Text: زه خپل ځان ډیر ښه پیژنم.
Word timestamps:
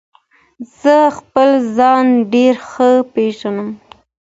زه 0.79 0.95
خپل 1.17 1.49
ځان 1.77 2.05
ډیر 2.33 2.55
ښه 2.69 2.89
پیژنم. 3.13 3.69